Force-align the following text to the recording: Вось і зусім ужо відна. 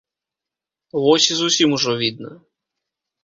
Вось 1.03 1.27
і 1.35 1.37
зусім 1.41 1.69
ужо 1.77 1.95
відна. 2.01 2.31